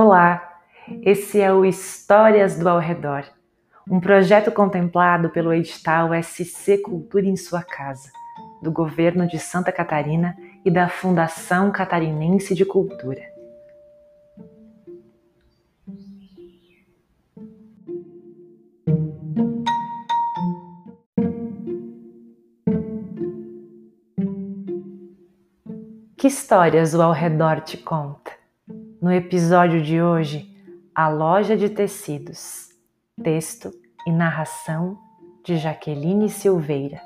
[0.00, 0.60] Olá,
[1.02, 3.24] esse é o Histórias do Ao Redor,
[3.90, 8.08] um projeto contemplado pelo edital SC Cultura em Sua Casa,
[8.62, 13.22] do governo de Santa Catarina e da Fundação Catarinense de Cultura.
[26.16, 28.27] Que histórias o ao redor te conta?
[29.00, 30.52] No episódio de hoje,
[30.92, 32.70] A Loja de Tecidos.
[33.22, 33.70] Texto
[34.04, 34.98] e narração
[35.44, 37.00] de Jaqueline Silveira.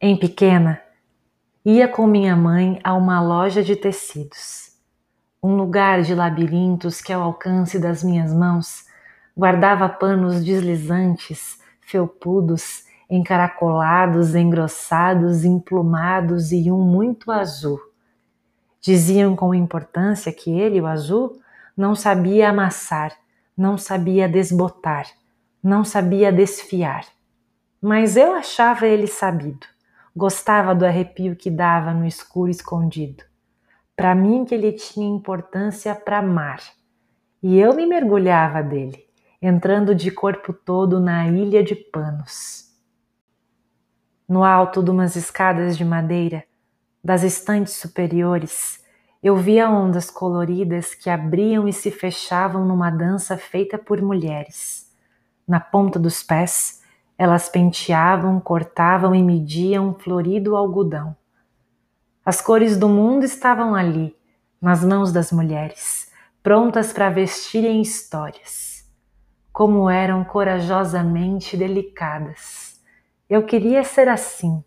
[0.00, 0.80] Em pequena,
[1.64, 4.78] ia com minha mãe a uma loja de tecidos.
[5.42, 8.86] Um lugar de labirintos que, ao alcance das minhas mãos,
[9.36, 17.80] guardava panos deslizantes, felpudos encaracolados, engrossados, emplumados e um muito azul.
[18.80, 21.40] Diziam com importância que ele, o azul,
[21.76, 23.12] não sabia amassar,
[23.56, 25.06] não sabia desbotar,
[25.62, 27.04] não sabia desfiar.
[27.80, 29.66] Mas eu achava ele sabido,
[30.14, 33.24] gostava do arrepio que dava no escuro escondido.
[33.96, 36.60] Para mim que ele tinha importância para amar.
[37.42, 39.04] E eu me mergulhava dele,
[39.40, 42.73] entrando de corpo todo na ilha de panos.
[44.26, 46.44] No alto de umas escadas de madeira,
[47.02, 48.82] das estantes superiores,
[49.22, 54.90] eu via ondas coloridas que abriam e se fechavam numa dança feita por mulheres.
[55.46, 56.82] Na ponta dos pés,
[57.18, 61.14] elas penteavam, cortavam e mediam florido algodão.
[62.24, 64.16] As cores do mundo estavam ali,
[64.58, 66.10] nas mãos das mulheres,
[66.42, 68.90] prontas para vestirem histórias.
[69.52, 72.63] Como eram corajosamente delicadas.
[73.28, 74.62] Eu queria ser assim.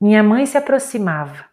[0.00, 1.44] Minha mãe se aproximava,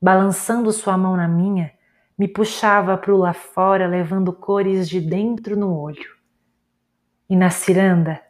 [0.00, 1.72] balançando sua mão na minha,
[2.18, 6.16] me puxava para o lá fora, levando cores de dentro no olho.
[7.28, 8.22] E na ciranda,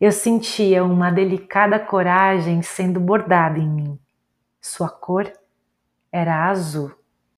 [0.00, 3.98] eu sentia uma delicada coragem sendo bordada em mim.
[4.60, 5.30] Sua cor
[6.10, 6.97] era azul.